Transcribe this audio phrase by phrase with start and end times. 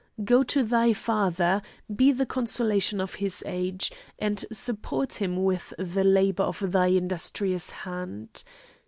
[0.23, 1.61] Go to thy father:
[1.95, 7.69] be the consolation of his age, and support him with the labour of thy industrious
[7.69, 8.43] hand.